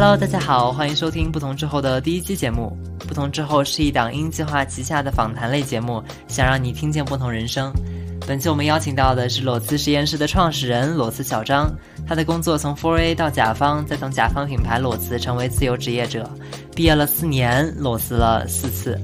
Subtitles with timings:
[0.00, 2.72] Hello，大家好，欢迎收听不同之后的第一期节目。
[3.00, 7.72] 不同之后是一档音计划旗下的访谈类节目，想让你听见不同人生。
[8.24, 11.68] 本期我们邀请到的是裸辞实验室的创始人裸辞小张，
[12.06, 16.30] 他的工作从 Four A 到甲方，再从甲方品牌裸辞成为自由职业者，
[16.76, 18.96] 毕业了四年，裸辞了四次，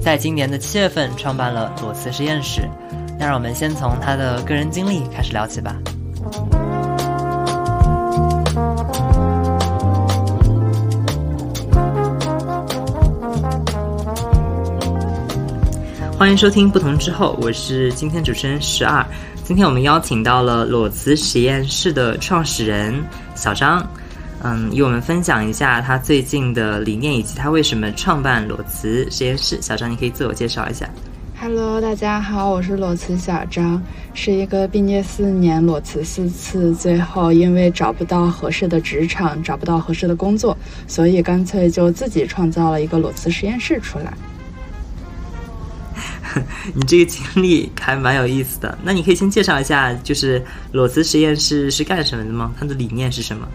[0.00, 2.66] 在今年的七月份创办了裸辞实验室。
[3.18, 5.76] 那让我们先从他的个人经历开始聊起吧。
[16.18, 19.06] 欢迎收听不同之后，我是今天主持人十二。
[19.44, 22.92] 今天我们邀请到了裸辞实验室的创始人
[23.36, 23.88] 小张，
[24.42, 29.62] 嗯，与我们分享一下他最近的理念以及他为什么创办裸辞实验室。
[29.62, 30.90] 小张，你可以自我介绍一下。
[31.40, 33.80] Hello，大家好，我是裸辞小张，
[34.12, 44.12] 是一个毕业四年裸辞四次，最后因为找不到合适的职场，找不到合适的工作，所以干脆就自己创造了一个裸辞实验室出来。
[46.74, 52.54] 你这个经历还蛮有意思的，那你可以先介绍一下，就是裸辞实验室是干什么的吗？
[52.58, 53.46] 它的理念是什么？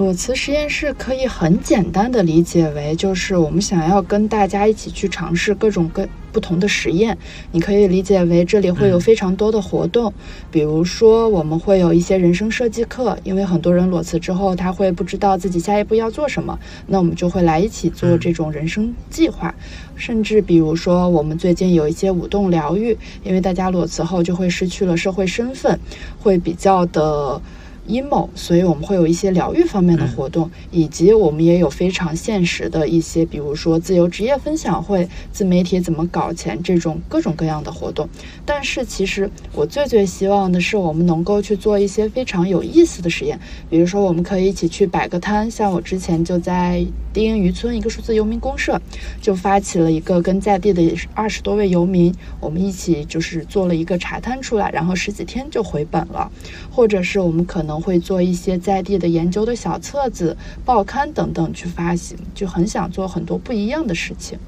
[0.00, 6.08] 裸辞实验室可以很简单的理解为，就是我们想要跟大家一起去尝试各种各。
[6.32, 7.18] 不同的实验，
[7.50, 10.14] 你可以理解为这里会有非常多的活动，
[10.48, 16.56] 比如说我们会有一些人生设计课，因为很多人裸辞之后他会不知道自己下一步要做什么，
[16.86, 19.52] 那我们就会来一起做这种人生计划，
[19.96, 25.80] 甚至比如说我们最近有一些舞动疗愈，因为大家裸辞后就会失去了社会身份，
[26.20, 27.42] 会比较的。
[27.90, 38.08] emo，所以我们会有一些疗愈方面的活动，以及我们也有非常现实的一些，比如说自由职业分享会、自媒体怎么搞钱这种各种各样的活动。
[38.46, 48.80] 但是其实我最最希望的是，我们能够去做一些非常有意思的实验，比如说我们可以一起去摆个摊，像我之前就在低音渔村一个数字游民公社，
[49.20, 50.82] 就发起了一个跟在地的
[51.12, 56.30] 二十多位游民，我们一起就是做了一个茶摊出来，然后十几天就回本了，
[56.70, 57.79] 或者是我们可能。
[57.80, 64.38] 会做一些在地的研究的小册子、报刊等等去发行，就很想做很多不一样的事情。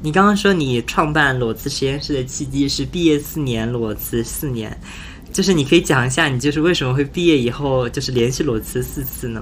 [0.00, 4.76] 你刚刚说你创办裸辞实验室的契机是毕业四年，裸辞四年，
[5.32, 9.40] 就是你可以讲一下你就是为什么会毕业以后就是连续裸辞四次呢？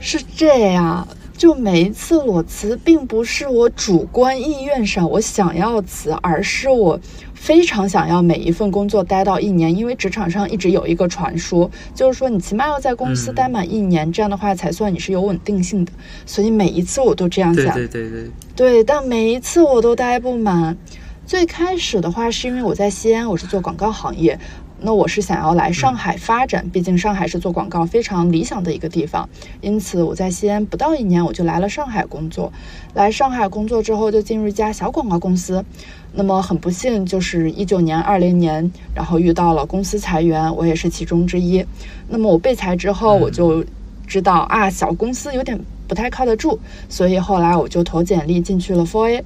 [0.00, 1.06] 是这样，
[1.38, 7.00] 就每一次裸辞并不是我主观意愿上我想要辞，而是我。
[7.32, 15.92] 非常想要每一份工作待到一年，因为职场上一直有一个传说，就是说你起码要在公司待满一年，这样的话才算你是有稳定性的。
[16.26, 20.76] 所以每一次我都这样想，对对对，对，但每一次我都待不满。
[21.24, 24.36] 最开始的话是因为我在西安，我是做广告行业。
[24.80, 29.28] 那我是想要来上海发展，毕竟上海是做广告非常理想的一个地方。
[29.60, 32.52] 因此我在西安不到一年，我就来了上海工作。
[32.94, 35.64] 来上海工作之后，就进入一家小广告公司。
[36.12, 41.64] 那么很不幸，就是一九年、二零年，然后遇到了公司裁员，我也是其中之一。
[42.08, 43.64] 那么我被裁之后，我就
[44.06, 49.24] 知道啊，小公司有点不太靠得住，所以后来我就投简历进去了 Four A。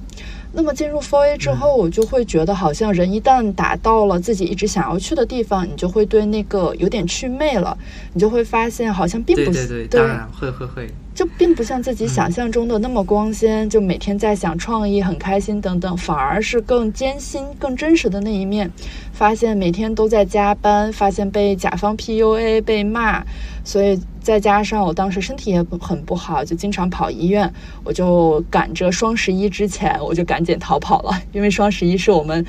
[0.55, 7.75] 那么进入 Four A 之后，我就会觉得好像人一旦达到了自己一直想要去的地方，你就会对那个有点祛魅了，
[8.13, 18.71] 你就会发现好像并不对对对，当然会会会，就并不像自己想象中的那么光鲜，就每天在想创意很开心等等，反而是更艰辛、更真实的那一面。
[19.11, 23.23] 发现每天都在加班，发现被甲方 PUA 被骂，
[23.63, 27.53] 所以再加上我当时身体也很不好，就经常跑医院。
[27.83, 32.43] 我就赶着双十一之前，我就赶紧逃跑了，因为双十一是我们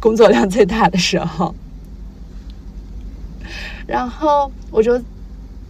[0.00, 1.54] 工作量最大的时候。
[3.86, 5.00] 然后我就。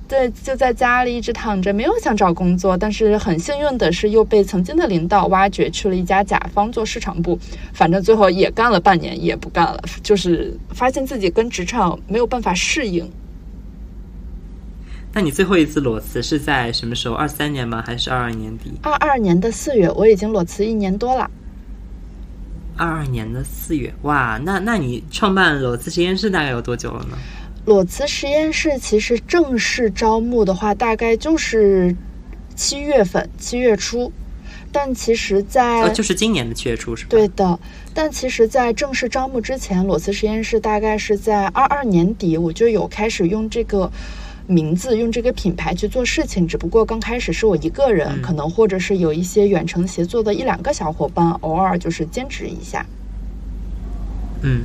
[0.07, 2.77] 对，就在家里一直躺着，没有想找工作。
[2.77, 7.39] 但是很幸运的是，又被曾经的领导挖掘去了一家甲方做市场部。
[7.73, 13.11] 反正最后也干了半年，也不干了，就是发现自己跟职场没有办法适应。
[15.15, 17.15] 那你最后一次裸辞是在什么时候？
[17.15, 17.83] 二三年吗？
[17.87, 18.73] 还是二二年底？
[18.83, 21.31] 二二年的四月，我已经裸辞一年多了。
[22.77, 27.17] 二二年的四月，哇，那那你创办裸辞实验室大概有多久了呢？
[27.65, 31.95] 裸辞实验室其实正式招募的话，大概就是
[32.57, 34.13] 七月份，七月初。
[34.73, 37.11] 但其实，在就是今年的七月初是吧？
[37.11, 37.57] 对的。
[37.95, 43.89] 但其实，在正式招募之前，裸辞实验室大概是在二二年底，我就有开始用这个
[44.47, 46.47] 名字、用这个品牌去做事情。
[46.47, 52.85] 只不过刚开始是我一个人，可能或者是有一些远程协作的一两个小伙伴，偶尔就是兼职一下。
[54.43, 54.63] 嗯，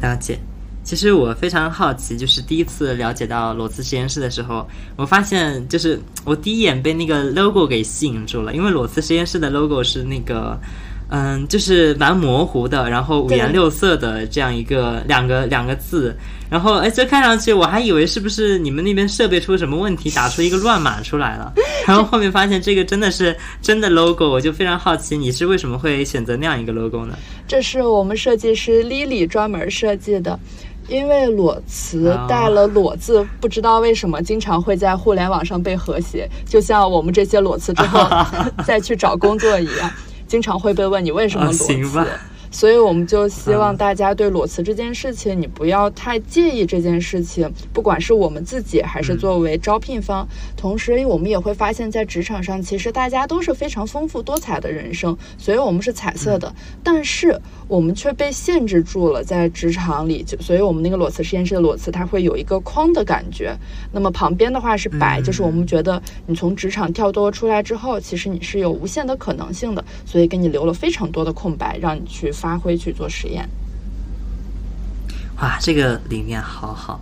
[0.00, 0.38] 了解。
[0.84, 4.66] 其实我非常好奇，就是第一次了解到裸辞实验室的时候，
[4.96, 10.58] 我发现就是我第一眼被那个 logo 给吸引住了，因为裸辞实验室的 logo 是那个。
[11.14, 16.16] 嗯，就是蛮模糊的，然后五颜六色的这样一个两个两个字，
[16.48, 21.52] 然后哎，这看上去我还以为是不是你们那边设备出什么问题，打出一个乱码出来了，
[21.86, 27.14] 然后后面发现这个真的是真的 logo，我就非常好奇，你是为什么会选择那样一个 logo 呢？
[27.46, 30.40] 这是我们设计师 Lily 专门设计的，
[30.88, 38.08] 因为裸辞带了裸字，不知道为什么经常会在互联网上被和谐，就像我们这些裸辞之后
[38.64, 39.90] 再去找工作一样。
[40.32, 41.66] 经常会被问你为什么裸辞。
[42.52, 47.50] 所以我们就希望大家对裸辞这件事情，你不要太介意这件事情。
[47.72, 55.16] 不管是我们自己，还是作为招聘方，同时我们也会发现，在职场上，其实大家都是非常丰富多彩的人生。
[55.38, 56.54] 所以我们是彩色的，
[56.84, 60.22] 但是我们却被限制住了在职场里。
[60.22, 63.56] 就所以我们那个裸辞实验室的裸辞，它会有一个框的感觉。
[63.90, 72.30] 那么旁边的话是白，就是我们觉得你从职场跳脱出来之后，其实你是有无限的可能性的，所以给你留了非常多的空白，让你去。
[72.42, 73.48] 发挥去做实验，
[75.40, 77.00] 哇，这个理念好好。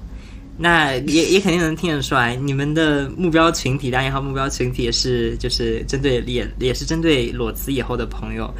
[0.58, 8.52] 那也也肯定能听得出来，你们的目标群体，大一号目标群体也是就是针对也也是针对裸辞以后的朋友。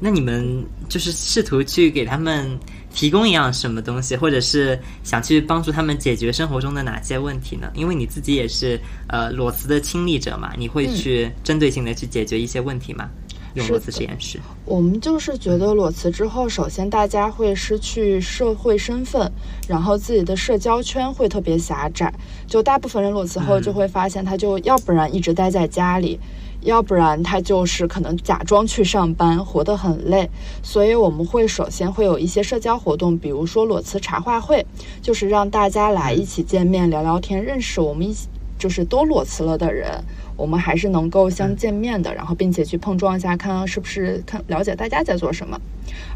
[0.00, 2.58] 那你们就是试图去给他们
[2.94, 7.70] 提供一样什么东西，或者是想去帮助他们解决生活中的哪些问题呢？
[7.74, 13.10] 因为你自己也是呃裸辞的亲历者嘛，你会去针对性的去解决一些问题吗？
[13.54, 19.30] 用裸辞实验室，我们就是觉得裸辞之后，首先大家会失去社会身份，
[19.68, 22.12] 然后自己的社交圈会特别狭窄。
[22.46, 26.18] 就大部分人裸辞后就会发现，他就要不然一直待在家里，
[26.62, 30.28] 要不然他就是可能假装去上班，活得很累。
[30.62, 34.64] 所以我们会首先会有一些社交活动，比如说裸辞茶话会，
[35.02, 38.28] 就是让大家来一起见面聊聊天，认识我们一起
[38.62, 39.90] 就是都裸辞了的人。
[40.36, 45.60] 我们还是能够相见面的，然后并且去碰撞一下，看看是不是看了解大家在做什么。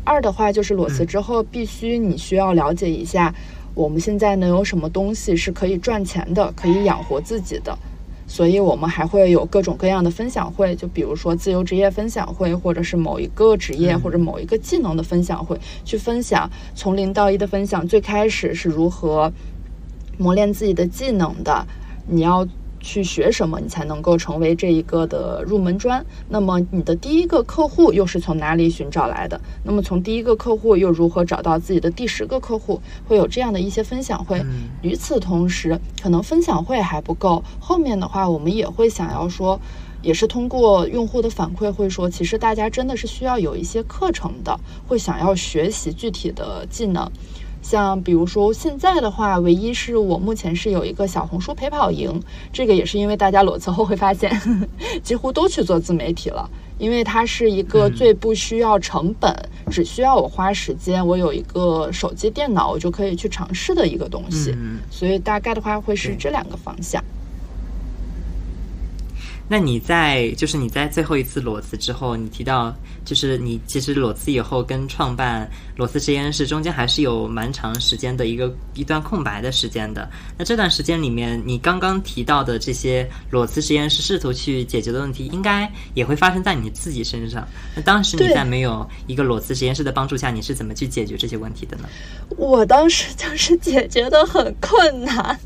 [0.05, 3.35] 二的话就是裸辞之后，必须你需要了解一下，
[3.75, 7.77] 我们现在能有什么东西是可以赚钱的，可以养活自己的。
[8.29, 19.31] 所以我们还会有各种各样的分享会，就比如说自由职业分享会，或者是某一个职业或者某一个技能的分享会，去分享从零到一的分享，最开始是如何
[20.19, 21.65] 磨练自己的技能的，
[22.07, 22.47] 你要。
[22.79, 26.05] 去学什么，你才能够成为这一个的入门砖？
[26.29, 29.41] 那么你的第一个客户又是从哪里寻找来的？
[29.65, 32.81] 那么从第一个客户又如何找到自己的第十个客户？
[33.09, 34.41] 会有这样的一些分享会。
[34.83, 39.59] 与此同时，可能分享会还不够，后面的话我们也会想要说，
[40.01, 44.57] 也是通过用户的反馈会说，其实大家真的是需要有一些课程的，
[44.87, 47.11] 会想要学习具体的技能。
[47.69, 52.23] 像比如说现在的话，唯一是我目前是有一个小红书陪跑营，
[52.53, 54.31] 这个也是因为大家裸辞后会发现，
[55.03, 56.49] 几乎都去做自媒体了，
[56.79, 59.35] 因为它是一个最不需要成本，
[59.69, 64.55] 只需要我花时间，我有一个手机电脑，我就可以去尝试的一个东西，
[64.89, 67.03] 所以大概的话会是这两个方向。
[69.49, 80.11] 那你在就是你在最后一次裸辞之后，你提到就是你其实裸辞以后跟创办裸辞实验室中间还是有蛮长时间的一个一段空白的时间的。
[80.37, 87.47] 那这段时间里面，你刚刚提到的这些裸辞实验室试图去解决的问题，应该也会发生在你自己身上。
[87.77, 91.85] 那当时你在没有一个裸辞实验室的帮助下，你是怎么去解决这些问题的呢？
[92.37, 95.39] 我当时就是解决的很困难。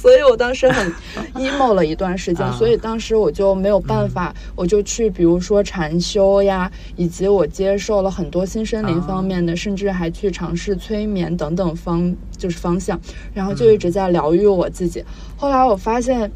[0.00, 0.92] 所以我当时很
[1.34, 12.98] emo 了一段时间，所以当时我就没有办法，我就去比如说禅修呀，以及我接受了很多新森林方面的，甚至还去尝试催眠等等方就是方向，
[13.34, 15.04] 然后就一直在疗愈我自己。
[15.36, 16.30] 后来我发现。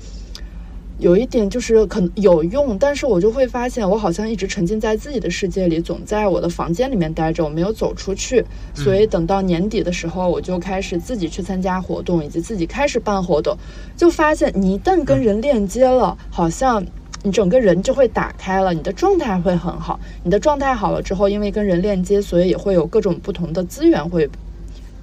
[1.02, 8.44] 有一点就是可能有用，但是我就会发现我好像一直沉浸在自己的世界里，总在我的房间里面待着，我没有走出去。
[8.72, 13.56] 所以等到年底的时候，我就开始自己去参加活动，以及自己开始办活动，
[13.96, 16.86] 就发现你一旦跟人链接了，好像
[17.24, 19.98] 你整个人就会打开了，你的状态会很好。
[20.22, 24.30] 你的状态好了之后，因为跟人链接，所以也会有各种不同的资源会。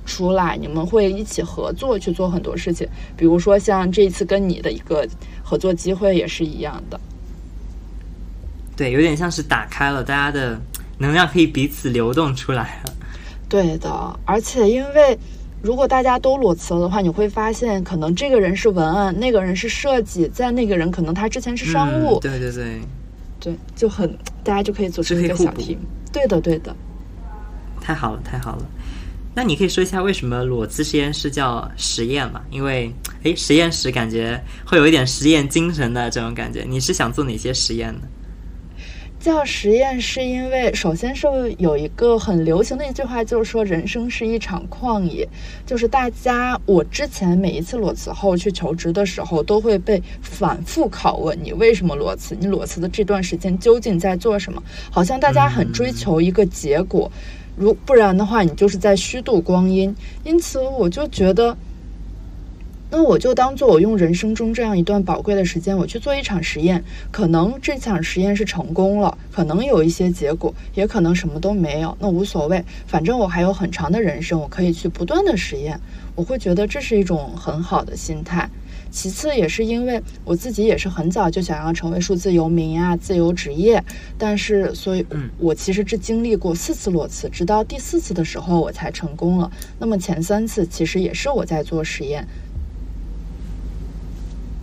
[0.10, 5.08] 出来，你们会一起合作去做很多事情，比如说像这一次跟你的一个
[5.44, 7.00] 合作机会也是一样的。
[8.76, 10.60] 对，有点像是打开了大家的
[10.98, 12.94] 能量，可以彼此流动出来了。
[13.48, 15.18] 对的，而且因为
[15.62, 22.20] 如果大家都裸辞了的话，你会发现可能这个人是文案，那个人是设计，在那个人可能他之前是商务。
[22.20, 22.80] 对对对，
[23.40, 25.78] 对，就很大家就可以组成一个小 team。
[26.12, 26.76] 对的，对的。
[27.82, 28.66] 太好了，太好了。
[29.36, 32.42] 那你可以说一下为什么裸辞实验室叫实验嘛？
[32.52, 32.92] 因为
[33.24, 36.66] 诶，实验室感觉会有一点实验精神的这种感觉。
[36.68, 38.02] 你是想做哪些实验呢？
[39.20, 45.28] 叫实验是因为，首先是有一个很流行的一句话，就是说人生是一场旷野。
[45.66, 52.34] 就是大家，我之前每一次裸辞后去求职的时候，都会被反复拷问：你为什么裸辞？
[52.40, 54.64] 你裸辞的这段时间究竟在做什么？
[54.90, 57.12] 好像大家很追求一个结果，
[57.60, 59.94] 如不然的话，你就是在虚度光阴。
[60.24, 61.58] 因此，我就觉得。
[62.92, 66.84] 那我就当做我用人生中这样一段宝贵的时间，我去做一场实验。
[67.12, 71.96] 可能这场实验是成功了，可能有一些结果，也可能什么都没有。
[72.00, 75.80] 那无所谓，反正我还有很长的人生，我可以去不断的实验。
[76.16, 78.50] 我会觉得这是一种很好的心态。
[78.92, 83.84] 其次，也是因为我自己也是很早就想要成为数字游民啊，自由职业。
[84.18, 85.06] 但是，所以，
[85.38, 89.52] 我其实只经历过四次裸辞，直到第四次的时候我才成功了。
[89.78, 92.28] 那么前三次其实也是我在做实验。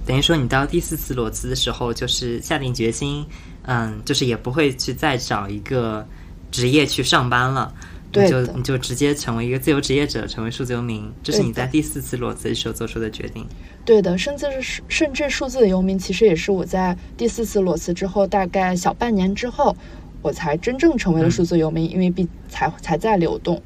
[0.04, 3.26] 等于说，你到第四次裸辞的时候，就是下定决心，
[3.62, 6.06] 嗯，就是也不会去再找一个
[6.50, 7.74] 职业去上班了，
[8.14, 13.44] 你就你就直接成为一个自由职业者，成为数字游民，这是你在第四次裸辞的时候做出的决定。
[13.86, 19.74] 对的，甚至是甚至数字游民，其实也是我在第四次裸辞之后，大概小半年之后，
[20.20, 23.62] 我才真正成为了数字游民，因为毕才才在流动。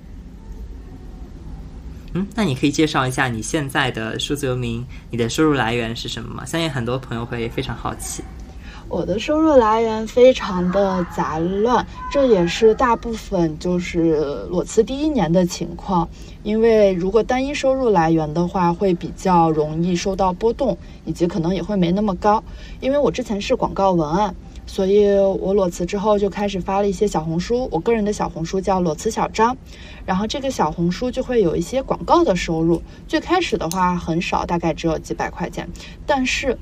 [2.13, 6.45] 嗯，那你可以介绍一下你现在的数字游民，你的收入来源是什么吗？
[6.45, 8.23] 相信很多朋友会非常好奇。
[8.91, 14.17] 我的收入来源非常的杂乱，这也是大部分就是
[14.51, 16.09] 裸辞第一年的情况。
[16.43, 22.43] 因为如果单一收入来源的话，会比较容易受到波动，以及可能也会没那么高。
[22.81, 24.35] 因为我之前是广告文案。
[24.67, 29.57] 所以我裸辞之后就开始发了一些小红书，我个人的小红书叫裸辞小张，
[30.07, 32.81] 然后这个小红书就会有一些广告的收入。
[33.09, 35.69] 最开始的话很少，大概只有几百块钱，
[36.07, 36.57] 但是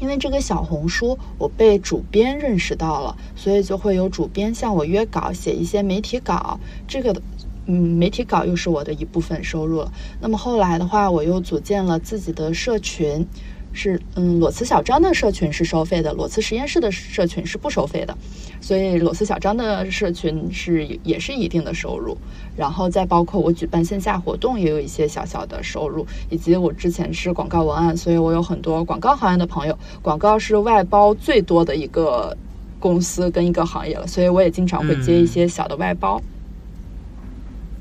[0.00, 7.22] 因为这个小红书我被主编认识到了，所以就会有主编向我约稿写一些媒体稿，这个
[7.66, 9.92] 嗯媒体稿又是我的一部分收入了。
[10.20, 13.26] 那么后来的话，我又组建了自己的社群。
[13.72, 18.16] 是，嗯，裸辞小张的社群是收费的，裸辞实验室的社群是不收费的，
[18.60, 22.16] 所以裸辞小张的社群是也是一定的收入，
[22.56, 32.36] 然后再包括我举办线下活动也有一些小小的收入，以及我之前是广告文案，所以我有很多广告行业的朋友，广告是外包最多的一个
[32.80, 36.20] 公司跟一个行业了，所以我也经常会接一些小的外包。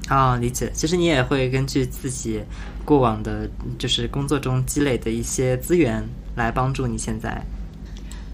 [0.08, 0.72] 啊，理解。
[0.74, 2.41] 其实你也会根据自己
[2.86, 6.04] 过往的，就是工作中积累的一些资源
[6.36, 7.42] 来帮助你现在。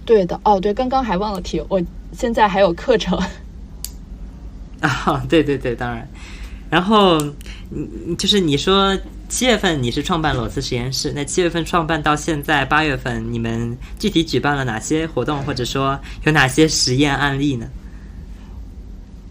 [0.05, 1.81] 对的，哦，对，刚刚还忘了提，我
[2.13, 3.19] 现在还有课程。
[4.81, 6.07] 啊， 对对对，当然。
[6.69, 7.17] 然后，
[7.71, 8.97] 嗯，就是你说
[9.29, 17.67] 七月份你是创办裸辞实验室，那七月份创办到现在八月份，你们具体举办了哪些活动，或者说有哪些实验案例呢？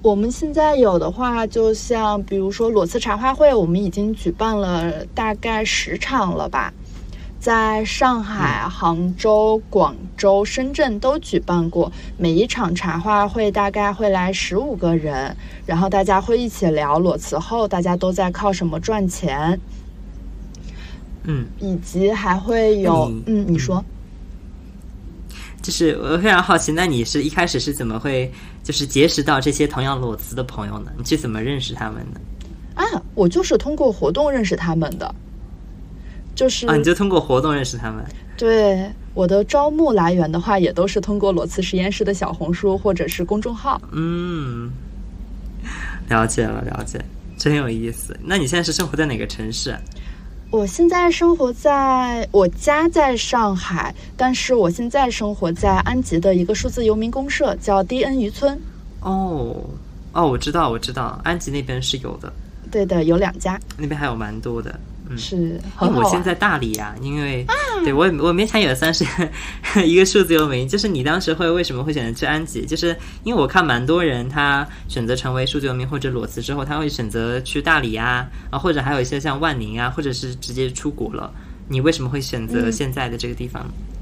[0.05, 6.75] 我们现在有的话，就像比如说裸辞茶话会，我们已经举办了大概十场了吧，
[7.41, 11.91] 在上海、杭州、广州、深圳都举办过。
[12.19, 15.35] 每一场茶话会大概会来十五个人，
[15.65, 19.59] 然后大家会一起聊裸辞后大家都在靠什么赚钱，
[21.23, 23.83] 嗯，以及还会有，嗯，你说。
[25.65, 28.31] 就是我非常好奇，那你是一开始是怎么会
[28.63, 30.93] 就是结识到这些同样裸辞的朋友呢？
[30.99, 32.21] 你去怎么认识他们的？
[32.75, 35.15] 啊，我就是通过活动认识他们的，
[36.35, 38.05] 就是啊，你就通过活动认识他们。
[38.37, 43.81] 对，我的招募来源的话，也都是通过裸辞实验室的小红书或者是公众号。
[43.93, 44.71] 嗯，
[46.11, 47.03] 了解了，了解，
[47.39, 48.15] 真有意思。
[48.23, 49.75] 那你现在是生活在哪个城市？
[50.55, 58.57] 我现在生活在我家在上海，但是我现在生活在安吉的一个数字游民公社，叫 DN 渔村。
[59.01, 59.57] 哦，
[60.13, 62.33] 哦，我知道，我知道，安吉那边是有的。
[62.71, 64.79] 对的，有两家，那边还有蛮多的。
[65.17, 67.47] 是，我现在大理呀，因为
[67.85, 69.05] 对我我勉强也算是
[69.85, 70.67] 一个数字游民。
[70.67, 72.65] 就是你当时会为什么会选择去安吉？
[72.65, 81.33] 就是因为我看蛮多人他选择成为数字游民或者裸辞之后，他会选择去大理啊，啊或者还有一些像万宁啊，或者是直接出国了。
[81.69, 83.65] 你为什么会选择现在的这个地方？
[83.65, 83.94] 一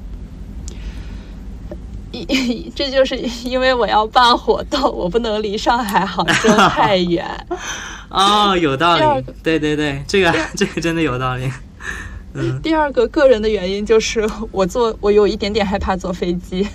[2.77, 7.27] 这就是因为我要办活动，我不能离上海、杭州太 远。
[8.11, 9.25] 哦，有道理。
[9.43, 11.51] 对对对，这个这个真的有道理。
[12.35, 12.61] 嗯。
[12.63, 16.69] 第二个个人的原因就是我坐我有一点点害怕坐飞机。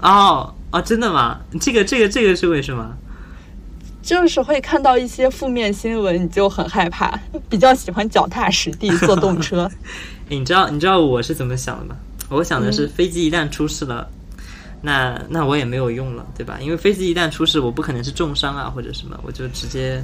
[0.00, 1.38] 哦哦，真的吗？
[1.60, 2.96] 这个这个这个是为什么？
[4.02, 7.16] 就是会看到一些负面新闻，你就很害怕，
[7.48, 9.70] 比较喜欢脚踏实地坐动车。
[10.28, 11.96] 你知道你知道我是怎么想的吗？
[12.32, 14.08] 我想的是飞机一旦出事了，
[14.80, 16.58] 那那我也没有用了，对吧？
[16.60, 20.02] 因为飞机一旦出事，我不可能是重伤啊或者什么，我就直接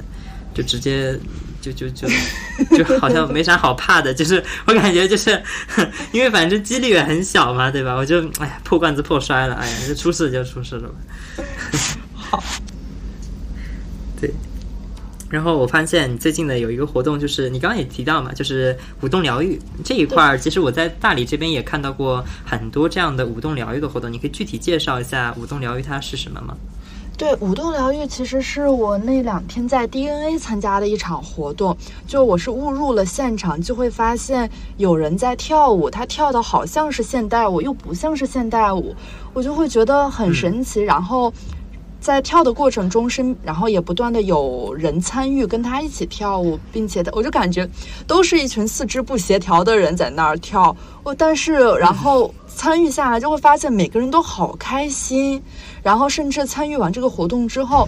[0.53, 1.17] 就直接
[1.61, 2.07] 就就就
[2.77, 5.41] 就好像没啥好怕的，就是 我感觉就是
[6.11, 7.95] 因为反正几率也很小嘛，对吧？
[7.95, 10.95] 我就哎呀破罐子破摔了，哎呀，就出事就出事了吧。
[12.13, 12.43] 好。
[15.29, 20.37] 对，然后我发现最近的有一个活动，就是你刚刚也提到嘛，就是舞动疗愈这一块儿。
[20.37, 26.55] 其实我在大理这边也看到过很多这样的舞动疗愈的活动，你可以具体介绍一下舞动疗愈它是什么吗？
[27.17, 31.75] 对，舞动疗愈其实是我那两天在 DNA 参加的一场活动，
[32.07, 38.95] 就我是误入了现场，就会发现有人在跳舞，他跳的好像是现代舞，又不像是现代舞，
[39.33, 41.31] 我就会觉得很神奇，然后。
[41.99, 47.69] 在跳的过程中，身然后也不断的有人参与，跟他一起跳舞，并且我就感觉
[48.07, 50.75] 都是一群四肢不协调的人在那儿跳。
[51.03, 55.41] 我但是然后参与下来，就会发现每个人都好开心，
[55.83, 57.87] 然后甚至参与完这个活动之后。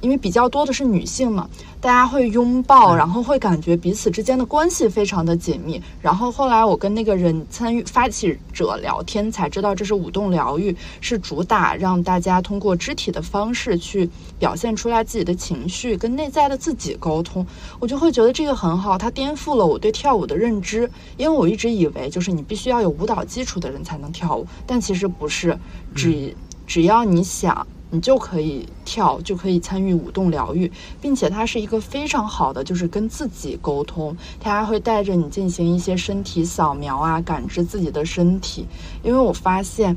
[0.00, 1.48] 因为比较多的是女性嘛，
[1.82, 5.82] 大家会拥抱，然后会感觉彼此之间的关系非常的紧密。
[6.00, 14.08] 然后后来我跟那个人参与发起者聊天，才知道这是舞动疗愈，是主打让大家通过肢体的方式去
[14.38, 17.44] 表现出来自己的情绪，跟内在的自己沟通。
[17.80, 20.88] 我就会觉得这个很好，它颠覆了我对跳舞的认知。
[21.16, 25.58] 因为我一直以为就是你必须要有舞蹈基础的人才能跳舞，但其实不是，
[25.96, 26.32] 只
[26.64, 27.66] 只要你想。
[27.94, 34.16] 你就可以跳，就可以参与舞动疗愈，并且它是一个非常好的，就是跟自己沟通。
[34.40, 38.66] 它还会带着你进行一些身体扫描啊，感知自己的身体。
[39.02, 39.94] 因为我发现，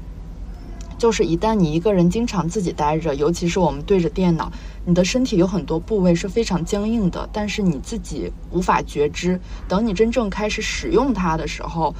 [0.97, 4.51] 就是一旦你一个人经常自己待着，尤其是我们对着电脑，
[4.83, 9.39] 你的身体有很多部位是非常僵硬的，但是你自己无法觉知。
[9.69, 11.95] 等你真正开始使用它的时候。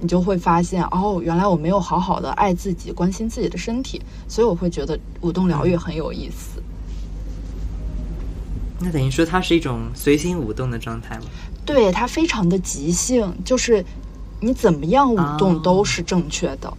[0.00, 6.62] 你就会发现，哦，原来我没有好好的爱自己，关心自己的身体，所以我会觉得舞动疗愈很有意思。
[8.78, 11.24] 那等于说它是一种随心舞动的状态吗？
[11.66, 13.84] 对，它非常的即兴，就是
[14.40, 16.72] 你怎么样舞动都是正确的。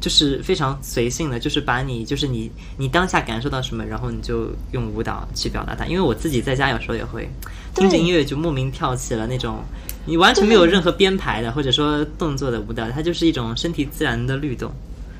[0.00, 5.86] 就是非常随性的，就是把你，就是你，你当下感受到什么，然后你就用舞蹈去表达它。
[5.86, 7.28] 因为我自己在家有时候也会
[7.74, 9.60] 听着音乐就莫名跳起了那种。
[10.06, 14.70] 你完全没有任何编排的或者说动作的舞蹈，它就是一种身体自然的律动。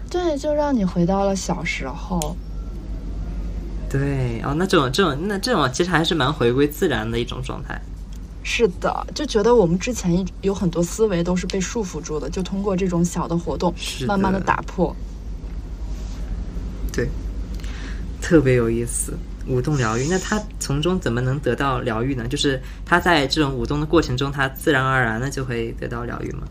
[0.08, 2.36] 对，就让你回到了小时候。
[3.90, 7.80] 对，哦，那这种这种那这种其实还是蛮回归自然的一种状态。
[8.44, 13.74] 是的，就觉得我们之前有很多思维都是被束缚住的，就通过这种小的活动，
[14.06, 14.94] 慢慢的打破。
[16.92, 17.08] 对，
[18.22, 19.18] 特别有意思。
[19.46, 22.26] 舞动疗愈，那他从中怎么能得到疗愈呢？
[22.28, 26.42] 就是他在这种舞动的过程中，他自然而然的就会得到疗愈吗？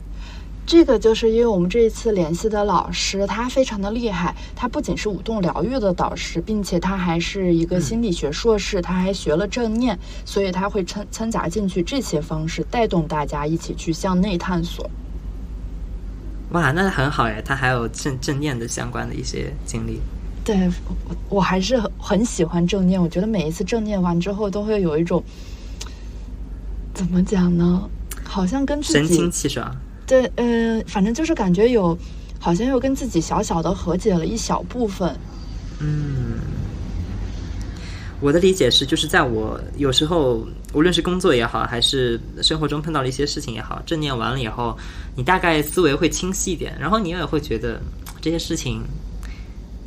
[0.67, 14.89] 这个就是因为我们这一次联系的老师，他非常的厉害，他不仅是舞动疗愈的导师，并且他还是一个心理学硕士，他还学了正念，所以他会掺掺杂进去这些方式，带动大家一起去向内探索。
[16.51, 20.01] 哇，那很好哎，他还有正正念的相关的一些经历。
[20.45, 20.69] 对，
[21.09, 23.01] 我我还是很喜欢正念。
[23.01, 25.21] 我觉得每一次正念完之后，都会有一种
[26.93, 27.89] 怎么讲呢？
[28.23, 29.75] 好像跟自己神清气爽。
[30.05, 31.97] 对，呃，反正就是感觉有，
[32.39, 35.17] 好像又跟自己小小的和解了一小部分。
[35.79, 36.37] 嗯，
[38.21, 44.77] 我的理解是，就是在我有时候，无论是工作也好，还是生活中碰到了一些事情也好，正念完了以后，
[45.15, 47.81] 你大概思维会清晰一点，然后你也会觉得
[48.21, 48.83] 这些事情。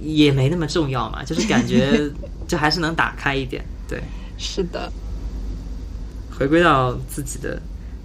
[0.00, 2.10] 也没那么重要嘛，就是感觉
[2.46, 4.00] 就还是能打开一点，对，
[4.38, 4.90] 是的，
[6.30, 7.60] 回归到自己的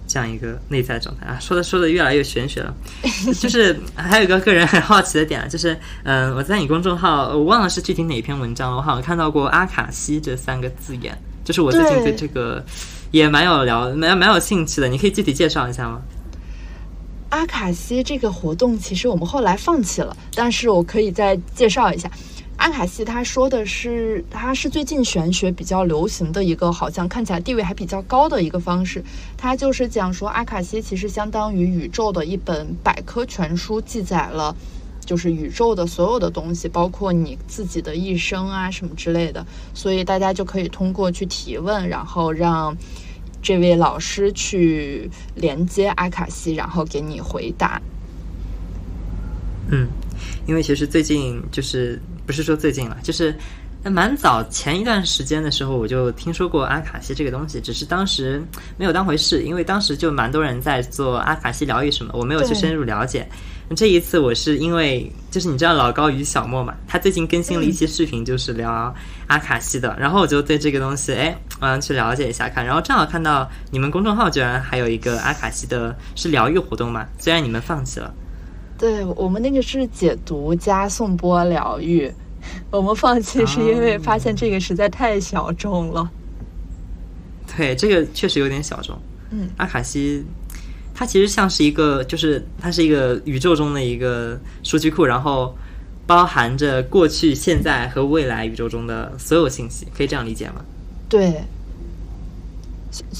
[0.06, 2.74] 这样一个内在状态啊，说的说的越来越玄学了，
[3.40, 12.14] 就是还有一个个人很好奇的点，就是嗯，我在你公众号，我忘了是具体哪篇文章，我好像看到过阿卡西这三个字眼，就是我最近对。
[12.14, 12.64] 这个
[13.12, 16.00] 也蛮有聊，蛮蛮有兴趣的，你可以具体介绍一下吗？
[17.34, 22.08] 阿卡西这个活动其实我们后来放弃了，但是我可以再介绍一下。
[22.58, 29.02] 阿卡西他说的是，他是最近玄学比较流行的一个，好像看起来地位还比较高的一个方式。
[29.36, 34.54] 他就是讲说，阿卡西其实相当于宇宙的一本百科全书，记载了
[35.04, 39.44] 就是宇宙的所有的东西，包括你自己的一生啊什么之类的。
[39.74, 42.76] 所以大家就可以通过去提问，然后让。
[43.44, 47.78] 这位老师去连接阿卡西，然后给你回答。
[49.70, 49.86] 嗯，
[50.46, 53.36] 因为其实最近就是不是说最近了，就是
[53.84, 58.42] 蛮早前一段时间的时候，我就听说过阿卡西这个东西，只是当时
[58.78, 63.28] 没有当回事，因为当时就蛮多人在做阿卡西疗愈什么，我没有去深入了解。
[63.74, 68.94] 这一次我是因为就是你知道老高与小莫嘛，他最近更新了一期视频，就是聊
[69.26, 78.12] 阿卡西的，然后我就对这个东西哎，我想去了解一下看，然后正好看到你们公众号居然还有一个阿卡西的是疗愈活动嘛，虽然你们放弃了。
[78.76, 82.12] 对我们那个是解读加颂钵疗愈，
[82.70, 86.10] 我们放弃是因为发现这个实在太小众了。
[87.56, 88.98] 对，这个确实有点小众。
[89.30, 90.24] 嗯，阿卡西，
[90.94, 95.56] 它其实像是一个，就是它是一个宇宙中的一个数据库，然后
[96.06, 100.64] 包含着过去、现在和未来宇宙中的所有信息，可以这样理解吗？
[101.08, 101.44] 对，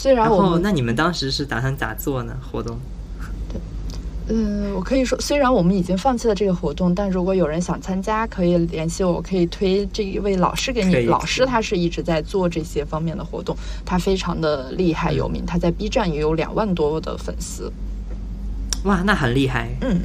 [0.04, 2.36] 然然后，那你们当时是打算咋做呢？
[2.50, 2.78] 活动？
[4.26, 10.94] 嗯，我可以说，虽然我们已经放弃了这个活动，但如果有人想参加，可以联系我，我可以推这一位老师给你。
[11.04, 17.70] 老师他是一直在做这些方面的活动，他非常的厉害有名，他在 B 站也有两万多的粉丝。
[18.84, 19.68] 哇，那很厉害。
[19.82, 20.00] 嗯，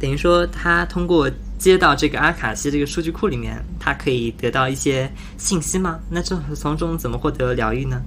[0.00, 6.00] 等于说，他通过接到这个阿卡西这个数据库里面，他可以得到一些信息吗？
[6.08, 8.00] 那这从中怎么获得疗愈呢？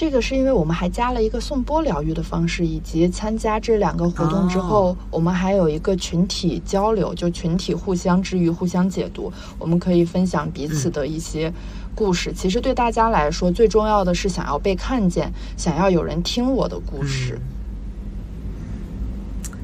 [0.00, 11.52] 这个是因为我们还加了一个颂钵疗愈的方式，以及参加这两个活动之后，哦我们还有一个群体交流，就群体互相治愈、互相解读，我们可以分享彼此的一些
[11.94, 12.32] 故事。
[12.32, 17.38] 其实对大家来说，最重要的是想要被看见，想要有人听我的故事。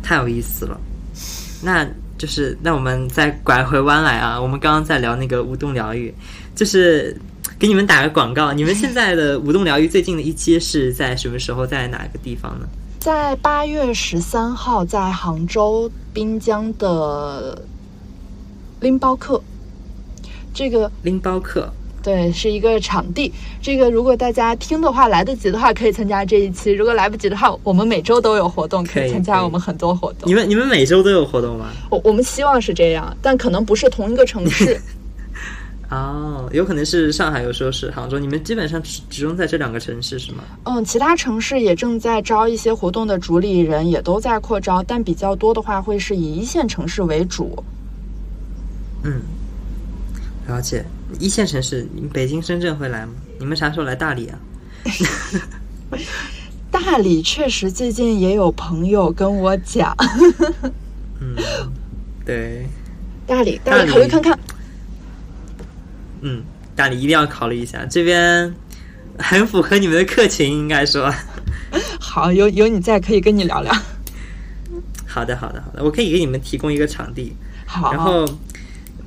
[0.03, 0.79] 太有意思了。
[1.63, 6.13] 那就是那我们再拐回弯来啊，我们刚刚在聊那个无动疗愈，
[6.55, 7.19] 就是
[7.59, 12.67] 给你们打个广告，你们现在的舞动疗愈最近的一期是在什么时候，在哪个地方呢？
[12.99, 17.63] 在八月十三号，在杭州滨江的
[18.81, 19.41] 拎包客，
[20.53, 21.73] 这个拎包客。
[22.03, 23.33] 对，是一个场地。
[23.61, 30.35] 这个如果大家听的话，来得及的话，可以参加这一期；如果来不及的话，我们每周都有活动，可以参加我们很多活动你。
[30.35, 31.67] 们你们每周都有活动吗？
[31.91, 34.81] 我我们希望是这样，但可能不是同一个城市。
[35.89, 38.19] 哦，有可能是上海，有时候是杭州。
[38.19, 40.43] 你们基本上只集中在这两个城市是吗？
[40.65, 47.63] 嗯，其他城市也正在招一些活动的主理人，也都在扩招，但比较多的话会是以一线城市为主。
[49.05, 49.21] 嗯，
[50.49, 50.85] 了解。
[51.21, 53.13] 一线城市，北京、深圳会来吗？
[53.39, 54.39] 你们啥时候来大理啊？
[56.69, 59.97] 大理确实最近也有朋友跟我讲，
[61.21, 61.37] 嗯，
[62.25, 62.67] 对，
[63.25, 64.37] 大理，大大理理考虑看看。
[66.27, 66.43] 嗯，
[66.75, 68.53] 但你一定要考虑一下，这边
[69.17, 71.13] 很符合你们的客情，应该说。
[72.01, 73.73] 好，有有你在，可以跟你聊聊。
[75.07, 77.33] 好的，好的，好的，我可以给你们提供一个场地，
[77.65, 78.27] 好，然后，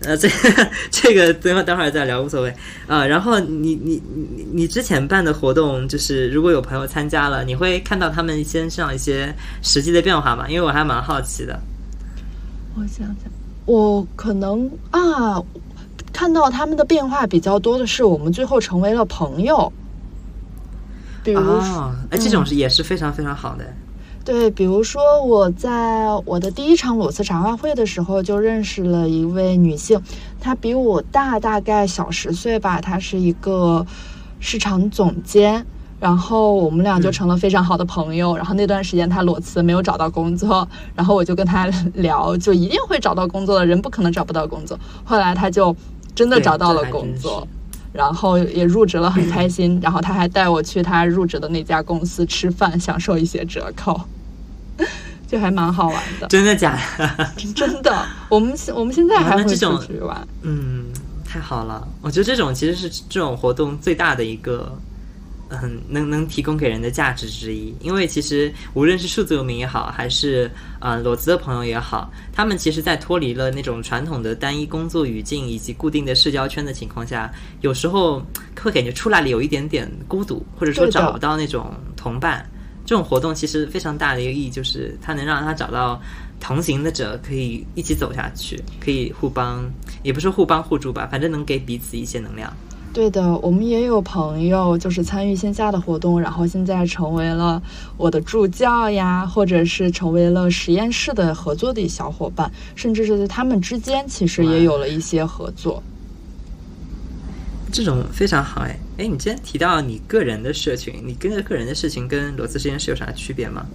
[0.02, 2.54] 呃，这个 这个等会儿等会儿再聊，无所谓
[2.88, 10.48] 啊、然后你你你你之前办的活动，就是如果有朋友参加了，你会看到他们身上一些实际的变化吗？
[10.48, 11.60] 因为我还蛮好奇的。
[12.76, 13.32] 我想想，
[13.66, 15.42] 我可能啊，
[16.12, 19.72] 看到他们的变化比较多的是，我们最后成为了朋友。
[21.24, 21.42] 比如
[22.10, 23.66] 哎，这种是也是非常非常好的。
[24.24, 30.00] 对，比如说我在我的第一场裸辞茶话会的时候，就认识了一位女性，
[30.40, 33.86] 她比我大大概小十岁吧，她是一个
[34.40, 35.66] 市场总监。
[36.00, 38.38] 然后我们俩就成了非常好的朋友。
[38.38, 44.80] 然后那段时间她裸辞没有找到工作，然后我就跟她聊，就一定会找到工作的人不可能找不到工作。
[45.04, 45.76] 后来她就
[46.20, 47.48] 真的找到了工作。
[47.94, 49.80] 然后也入职了，很开心。
[49.82, 54.00] 然后他还带我去他入职的那家公司吃饭，享受一些折扣，
[55.26, 56.28] 就还蛮好玩的。
[56.28, 57.32] 真的假的？
[57.56, 60.28] 真的，我们现我们现在还会那这种出去玩。
[60.44, 60.86] 嗯，
[61.26, 61.88] 太好了！
[62.02, 64.72] 我觉得这种其实是这种活动最大的一个，
[65.50, 67.74] 嗯，能能提供给人的价值之一。
[67.82, 77.32] 因为其实无论是数字游民也好，还是啊、呃裸辞的朋友也好，他们其实在脱离了那种传统的单一工作语境以及固定的社交圈的情况下，
[77.62, 78.24] 有时候
[78.62, 82.48] 会感觉出来了有一点点孤独，或者说找不到那种同伴。
[82.86, 86.02] 这种活动其实非常大的一个意义，就是它能让他找到
[86.40, 92.52] 同行的者，可以一起走下去，可以互帮，也不是互帮互助吧，反正能给彼此一些能量。
[92.92, 97.62] 对的，我们也有朋友就是参与线下的活动，然后现在成为了
[97.98, 105.82] 我的助教呀，或者是成为了实验室的合作的小伙伴，甚至是他们之间其实也有了一些合作。
[107.72, 113.66] 这种非常好哎哎，你今天提到你个人的社群，你跟个人的事情跟裸辞实验室有啥区别吗？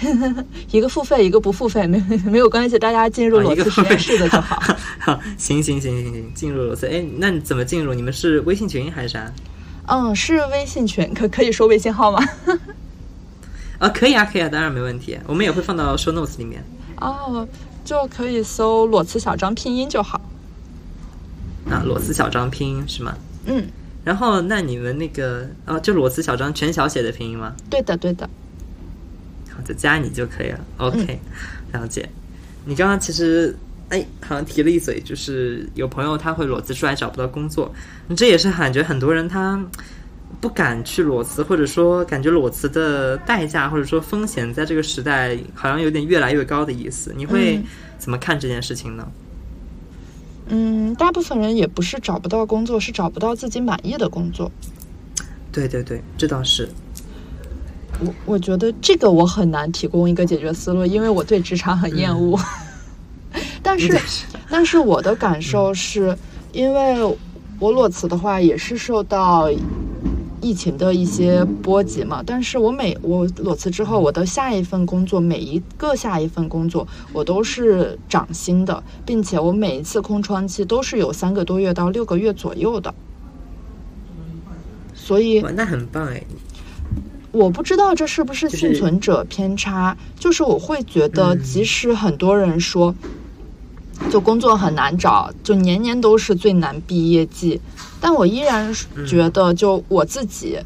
[0.70, 4.62] 一个付费，一个不付费，没 没有关系，大家进入裸辞实验室的就好。
[5.00, 6.86] 好，行行行行行，进入裸辞。
[6.86, 7.92] 哎，那你怎么进入？
[7.94, 9.32] 你们是微信群还是啥？
[9.86, 12.22] 嗯，是微信群，可可以说微信号吗？
[13.78, 15.18] 啊，可以啊，可以啊，当然没问题。
[15.26, 16.62] 我们也会放到 show notes 里面。
[16.96, 17.46] 哦，
[17.84, 20.20] 就可以搜裸辞小张拼音就好。
[21.70, 23.14] 啊，裸辞小张拼音是吗？
[23.46, 23.66] 嗯。
[24.04, 27.54] 然后，那你们那个啊，就裸辞小张全小写的拼音吗？
[27.68, 28.28] 对的，对的。
[29.74, 30.60] 加你就可以了。
[30.76, 31.18] OK，
[31.72, 32.08] 了解。
[32.64, 33.56] 你刚刚其实
[33.88, 37.74] 哎，好像提了一嘴，就是有朋友他会裸辞出来找不到工作，
[38.16, 39.64] 这也是感觉很多人他。
[40.40, 47.12] 不敢去裸辞，或者说感觉裸辞的代价或者说风险，在这个时代好像有点越来越高的意思。
[47.16, 47.58] 你会
[47.98, 49.08] 怎么看这件事情呢？
[50.48, 54.52] 嗯，大部分人也不是找不到工作，是找不到自己满意的工作。
[55.50, 56.68] 对对对，这倒是。
[58.00, 62.38] 我我觉得这个我很难提供一个解决思路，因为我对职场很厌恶。
[63.62, 63.98] 但是，
[64.48, 66.16] 但是我的感受是，
[66.52, 67.16] 因为
[67.58, 69.50] 我裸辞的话，也是受到。
[70.40, 82.94] 疫情的一些波及嘛，但是我每我裸辞之后，我的下一份工作，每一个下一份工作，我都是涨薪的，并且我每一次空窗期都是有三个多月到六个月左右的，
[84.94, 86.22] 所以那很棒哎。
[87.38, 92.92] 我不知道这是不是幸存者偏差，就是我会觉得，即使很多人说，
[94.10, 97.60] 就工作很难找，就年年都是最难毕业季。
[98.00, 98.74] 但我依然
[99.06, 100.58] 觉得，就我自己，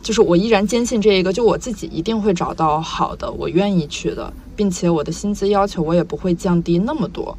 [0.00, 7.36] 就是我依然坚信这一个，就我自己一定会找到好的，我愿意去的，并且我的薪资要求我也不会降低那么多。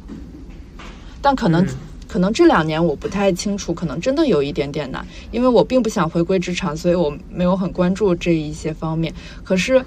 [1.22, 1.66] 但可能，
[2.12, 9.14] 可能这两年我不太清楚，可能真的有一点点难，因为我并不想回归职场，所以我没有很关注这一些方面。
[9.42, 9.82] 可是。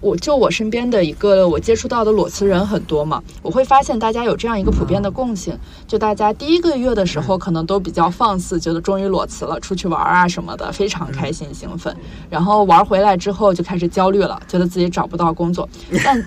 [0.00, 11.96] 我就我身边的一个我接触到的裸辞人很多嘛，我会发现大家有这样一个普遍的共性，就大家第一个月的时候可能都比较放肆，觉得终于裸辞了，出去玩啊什么的，非常开心兴奋。
[12.28, 15.66] 然后玩回来之后就开始焦虑了，觉得自己找不到工作。
[16.04, 16.22] 但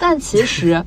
[0.00, 0.82] 但其实，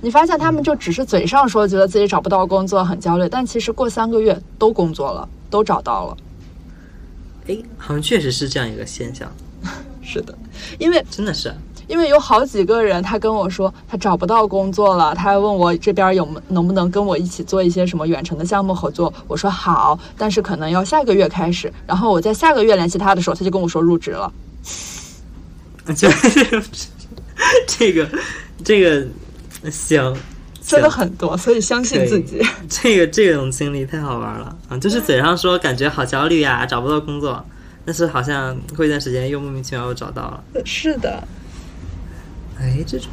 [0.00, 6.16] 你发现他们就只是嘴上说觉得自己找不到工作很焦虑，但其实过三个月都工作了，都找到了。
[7.48, 9.30] 哎，好像确实是这样一个现象。
[10.02, 10.36] 是的，
[10.78, 11.54] 因为真的是，
[11.86, 19.12] 因为有好几个人，他跟我说他找不到工作了，他还问我这边有能不能跟我一起做一些什么远程的项目合作。
[19.28, 21.72] 我说好，但是可能要下个月开始。
[21.86, 24.32] 然后我在下个月联系他的时候，他就跟我说入职了。
[25.94, 26.08] 就
[27.66, 28.08] 这个
[28.64, 29.06] 这个
[29.68, 30.16] 行，
[30.62, 32.40] 真的很多，所以相信自己。
[32.68, 34.78] 这个这种经历太好玩了啊！
[34.78, 37.44] 就是嘴上说感觉好焦虑呀，找不到工作。
[37.84, 40.44] 但是好像过一段时间又莫名其妙又找到了。
[40.66, 41.26] 是的，
[42.58, 43.08] 哎，这种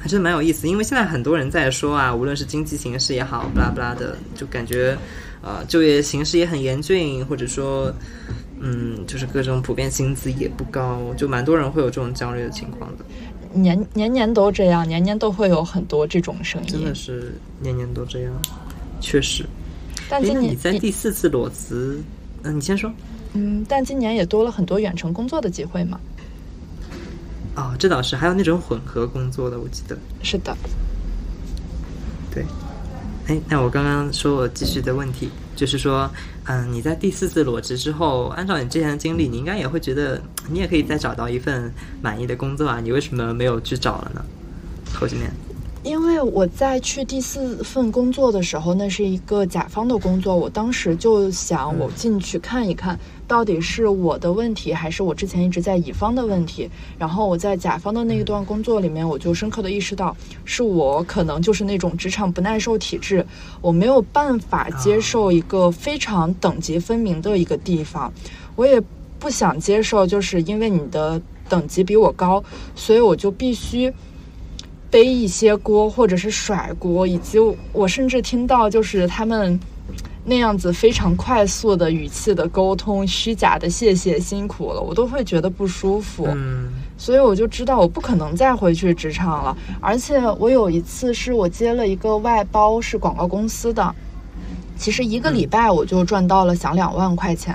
[0.00, 4.96] 还是蛮有意思，因为现在很多人在说啊，无论是经济形势也好，不拉不拉的，就感觉
[5.42, 7.92] 呃就业形势也很严峻，或者说
[8.58, 13.04] 嗯，就是各种普遍薪资也不高，就蛮多人会有这种焦虑的情况的。
[13.54, 16.68] 年年年都这样，年年都会有很多这种声音。
[16.68, 18.32] 真的是年年都这样，
[19.00, 19.46] 确实。
[20.08, 22.02] 但今年你在第四次裸辞，
[22.42, 22.92] 嗯，你先说。
[23.32, 25.98] 嗯，但今年也多了很多远程工作的机会嘛。
[27.56, 29.96] 哦，这倒是，还有那种混合工作的，我记得。
[30.22, 30.56] 是的。
[32.32, 32.44] 对。
[33.26, 36.10] 哎，那我刚刚说我继续的问题，就是说，
[36.44, 44.24] 嗯，你在第四次裸辞之后，按照你之前的经历，你应该也会觉得，你也可以再找到一份满意的工作啊，你为什么没有去找了呢？
[44.92, 45.30] 头几年。
[45.84, 56.70] 因为我在去第四份工作的时候，那是一个甲方的工作，我当时就想，我进去看一看，到底是我的问题，还是我之前一直在乙方的问题。
[56.98, 60.16] 然后我在甲方的那一段工作里面，我就深刻的意识到，
[60.46, 63.24] 是我可能就是那种职场不耐受体质，
[63.60, 68.10] 我没有办法接受一个非常等级分明的一个地方，
[68.56, 68.82] 我也
[69.18, 72.42] 不想接受，就是因为你的等级比我高，
[72.74, 73.92] 所以我就必须。
[74.94, 77.36] 背一些锅，或者是甩锅，以及
[77.72, 79.58] 我甚至听到就是他们
[80.24, 86.28] 那样子非常快速的语气的沟通，虚假的谢谢辛苦了，我都会觉得不舒服。
[86.30, 89.56] 嗯，所以我就知道我不可能再回去职场了。
[89.80, 93.92] 而且我有一次是我接了一个外包，是广告公司的，
[94.78, 97.52] 其实一个礼拜我就赚到了小两万块钱，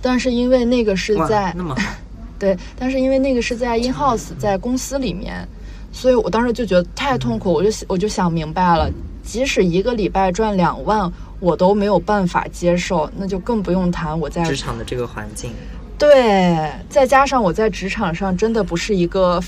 [0.00, 1.52] 但是因为那个是在
[2.38, 5.44] 对，但是因为那个是在 in house，在公司里面。
[5.92, 8.90] 所以我当时就觉得太痛苦，我就我就想明白了，
[9.22, 15.52] 即使一个礼拜赚两万，我都没有办法接受，那就更不用谈我在职场的这个环境。
[15.98, 19.42] 对，再加上我在职场上真的不是一个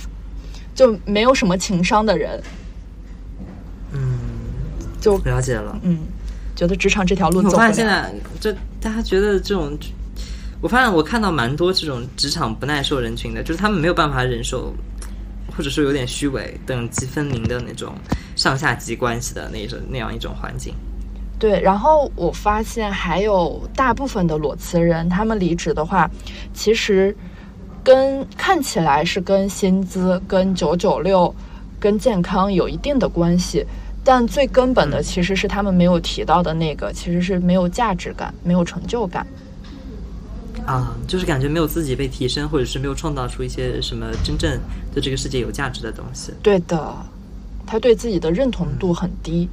[0.75, 2.43] 就没有什么情商的人，
[3.93, 4.19] 嗯，
[5.01, 5.79] 就了解了。
[5.83, 6.01] 嗯，
[6.55, 7.59] 觉得职场这条路我走不了。
[7.59, 9.79] 发现现在这大家觉得这种，
[10.61, 14.75] 我发现我看到蛮多这种职场不耐受人群的，就是他们没有办法忍受，
[15.57, 17.95] 或者说有点虚伪、等级分明的那种
[18.35, 20.75] 上下级关系的那种那样一种环境。
[21.39, 26.09] 对，然后我发现还有大部分的裸辞人，他们离职的话，
[26.55, 27.15] 其实
[27.83, 31.35] 跟看起来是跟薪资、跟九九六、
[31.81, 33.67] 跟健康有一定的关系，
[34.05, 39.27] 但最根本的其实是他们没有提到的那个，其实是没有价值感、没有成就感。
[40.67, 44.59] 啊，就是感觉没有自己被提升，或者是没有创造出一些什么真正
[44.93, 46.33] 对这个世界有价值的东西。
[46.43, 46.95] 对的，
[47.67, 49.49] 他对自己的认同度很低。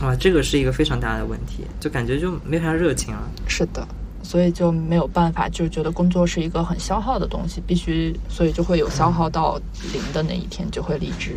[0.00, 3.22] 啊，这个是一个非常大的问题，就感觉就没啥热情了。
[3.46, 3.86] 是的，
[4.22, 9.60] 所以就没有办法，就觉得工作是一个很消耗的东西，必须，所以就会有消耗到
[9.92, 11.36] 零的那一天就会离职。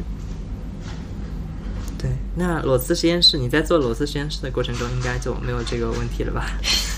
[1.98, 6.46] 对，那裸辞实验室，你在做裸辞实验室的过程中，应该就没有这个问题了吧？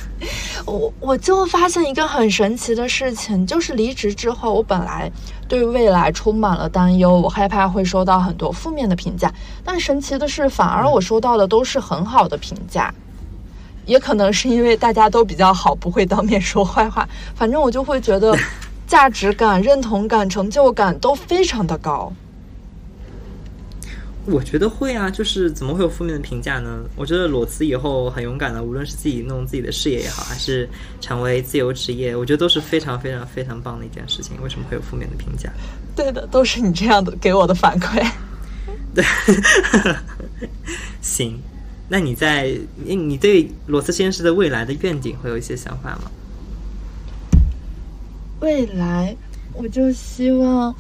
[0.68, 5.10] 我我就发现一个很神奇的事情，就是离职之后，我本来
[5.48, 9.34] 对未来充满了担忧，我害怕会收到很多负面的评价。
[9.64, 12.94] 但神奇的是，反而我收到的都是很好的评价，
[13.86, 17.08] 也可能是因为大家都比较好，不会当面说坏话。
[17.34, 18.38] 反正我就会觉得
[18.86, 22.12] 价值感、认同感、成就感都非常的高。
[24.30, 26.84] 我觉得会啊，就是怎么会有负面的评价呢？
[26.98, 30.68] 我觉得裸辞以后很勇敢的，无论是自己弄自己的事业也好，还是
[31.00, 34.36] 成为自由职业，我觉得都是非常非常非常棒的一件事情。
[34.44, 35.50] 为什么会有负面的评价？
[35.96, 38.06] 对的，都是你这样的给我的反馈。
[38.94, 39.06] 对，
[41.02, 41.40] 行，
[41.88, 46.12] 那你在你你对裸辞实验室的未来的愿景会有一些想法吗？
[48.42, 49.16] 未来，
[49.54, 50.76] 我就希望。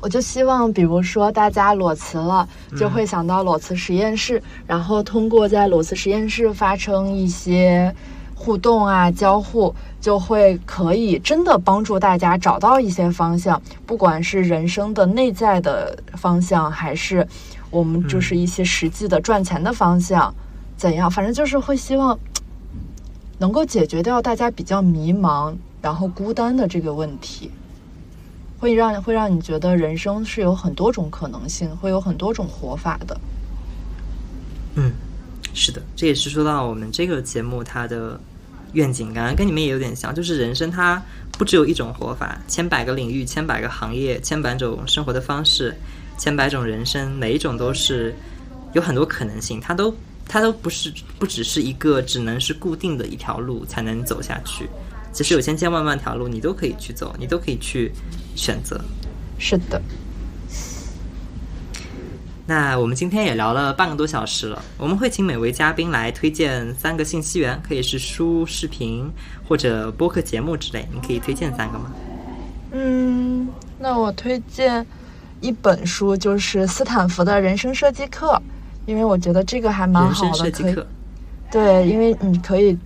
[0.00, 7.94] 我就希望，比如说大家裸辞了，就会想到裸辞实验室，然后通过在裸辞实验室发生一些
[8.34, 17.28] 互动啊、交互，就会可以真的帮助大家找到一些方向，不管是人生的内在的方向，还是
[17.70, 20.34] 我们就是一些实际的赚钱的方向，
[20.78, 21.10] 怎样？
[21.10, 22.18] 反正就是会希望
[23.36, 27.50] 能够解决掉大家比较迷茫然后孤单的这个问题。
[28.60, 33.18] 会让会让你觉得人生是有很多种可能性，会有很多种活法的。
[34.74, 34.92] 嗯，
[35.54, 38.20] 是的，这也是说到我们这个节目它的
[38.74, 45.74] 愿景，感觉跟你们也有点像，就是人生它不只有一种活法，千百个领域、千百个行业、千百种生活的方式、
[46.18, 48.14] 千百种人生，每一种都是
[48.74, 49.92] 有很多可能性，它都
[50.28, 54.68] 它都不是不只是一个只能是固定的一条路才能走下去。
[55.12, 57.92] 其实有千千万万条路，你都可以去走，你都可以去
[58.36, 58.80] 选择。
[59.38, 59.80] 是的。
[62.46, 69.08] 那我们今天也聊了半个多小时了，我们会请每位嘉宾来推荐三个信息源，可以是书、视频
[69.46, 70.88] 或者播客节目之类。
[70.92, 71.92] 你可以推荐三个吗？
[72.72, 74.84] 嗯，那我推荐
[75.40, 78.40] 一本书，就是斯坦福的人生设计课，
[78.84, 80.76] 因为我觉得这个还蛮好的，可以。
[81.52, 82.76] 对，因为你可以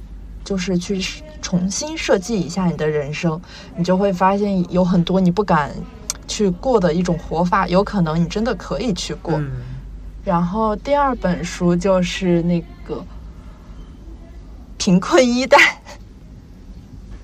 [0.45, 1.01] 就是去。
[1.45, 3.39] 重新设计一下你的人生，
[3.77, 5.71] 你就会发现有很多你不敢
[6.27, 9.39] 去过的一种活法，有可能你真的可以去过。
[10.25, 12.95] 然后第二本书就是那个
[14.79, 15.59] 《贫困一代》，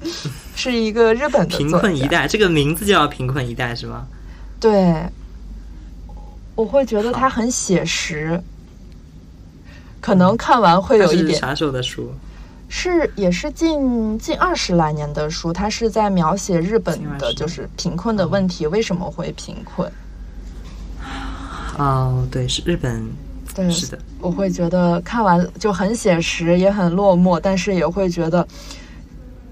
[0.55, 4.07] 是一个日本的贫困一代，这个名字叫贫困一代是吗？
[4.61, 4.95] 对，
[6.55, 8.39] 我会觉得它很写实，
[10.03, 11.41] 可能看完会有一点。
[11.41, 12.13] 啥时候的书？
[12.73, 19.91] 是，也是近近二十来年的书，它是在描写日本的，就是贫困的问题，为什么会贫困？
[21.77, 23.11] 哦，对，是日本，
[23.55, 23.99] 对，是的。
[24.21, 28.47] 我会觉得看完就很写实，也很落寞，但是也会觉得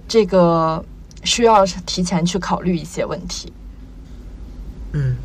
[0.07, 0.83] 这个
[1.24, 3.52] 需要提前去考虑一些问题。
[4.92, 5.16] 嗯，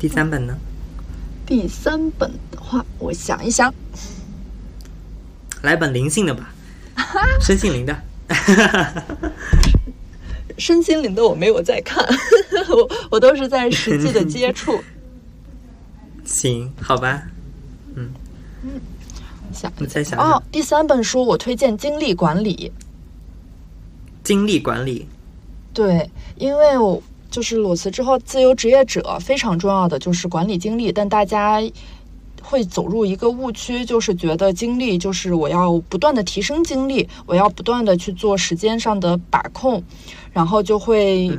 [0.00, 0.56] 第三本呢？
[1.46, 3.72] 第三本的话，我想一想。
[5.64, 6.52] 来本灵性的吧，
[7.40, 7.96] 身心灵的，
[10.58, 12.04] 身心灵的我没有在看，
[12.68, 14.78] 我我都是在实际的接触。
[16.24, 17.22] 行，好吧，
[17.94, 18.10] 嗯
[18.62, 18.70] 嗯，
[19.52, 22.70] 想你再想哦，第三本书我推荐精力管理。
[24.22, 25.08] 精力管理，
[25.72, 31.60] 对，因为我就是裸辞之后，自由职业者非常重要的就是管理精力，但大家。
[32.44, 39.82] 会走入一个误区，就是觉得精力就是我要不断的提升精力，我要不断的去做时间上的把控，
[40.30, 41.36] 然后就会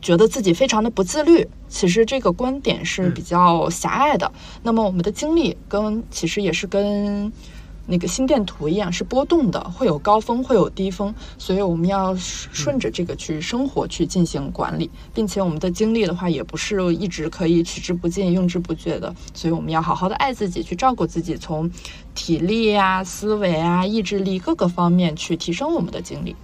[0.00, 1.46] 觉得自己非常的不自律。
[1.68, 4.32] 其实这个观点是比较狭隘的。
[4.62, 7.30] 那么我们的精力跟其实也是跟。
[7.86, 21.70] 那个心电图一样是波动的，会有高峰，会有低峰，所以我们要顺着这个去生活，去进行管理，并且我们的精力的话，也不是一直可以取之不尽、用之不绝的，所以我们要好好的爱自己，去照顾自己，从
[22.14, 26.36] 体力呀、思维啊、意志力各个方面去提升我们的精力。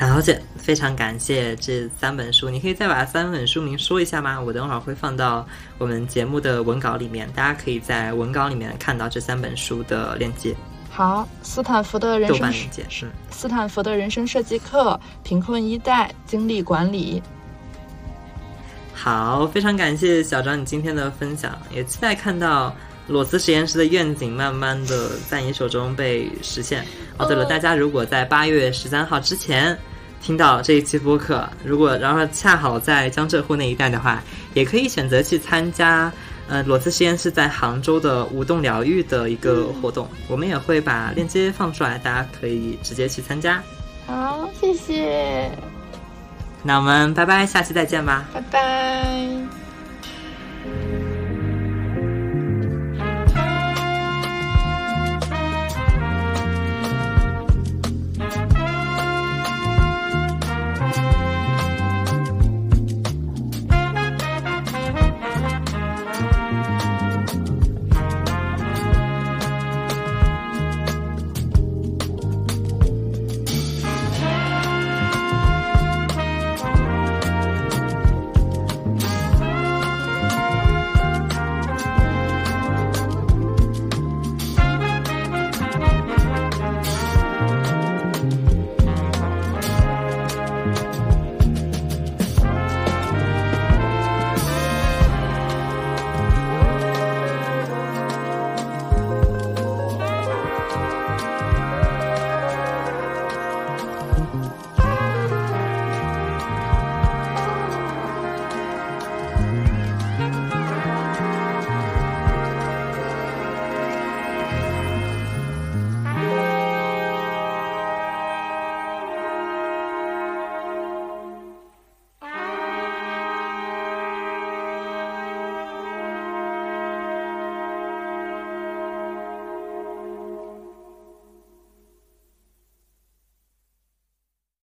[0.00, 2.48] 了解，非常感谢这三本书。
[2.48, 4.40] 你可以再把三本书名说一下吗？
[4.40, 5.44] 我等会儿会放到
[5.76, 10.54] 我们节目的文稿里面，大家可以在文稿里面看到这三本书的链接。
[10.88, 17.20] 好，斯坦福的人生链接是斯坦福的人生设计课，贫困一代精力管理。
[18.94, 22.72] 好，非常感谢小张你今天的分享，也期待看到
[23.08, 26.84] 裸辞实验室的愿景慢慢的在你手中被实现。
[27.16, 29.76] 哦，对了，大家如果在八月十三号之前。
[30.20, 34.22] 听到这一期播客，如果然后恰好在江浙沪那一带的话，
[34.54, 36.12] 也可以选择去参加
[36.48, 43.62] 呃裸辞实验室在杭州的舞动疗愈的一个活动，我们也会把链接放出来，大家可以直接去参加。
[44.06, 45.50] 好，谢谢。
[46.62, 48.28] 那我们拜拜，下期再见吧。
[48.34, 49.38] 拜拜。